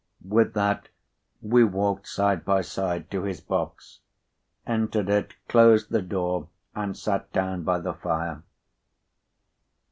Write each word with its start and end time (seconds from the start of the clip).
With 0.27 0.53
that, 0.55 0.89
we 1.43 1.63
walked 1.63 2.07
side 2.07 2.43
by 2.43 2.61
side 2.61 3.11
to 3.11 3.21
his 3.21 3.39
box, 3.39 3.99
entered 4.65 5.09
it, 5.09 5.35
closed 5.47 5.91
the 5.91 6.01
door, 6.01 6.49
and 6.73 6.97
sat 6.97 7.31
down 7.31 7.61
by 7.61 7.81
the 7.81 7.93
fire. 7.93 8.41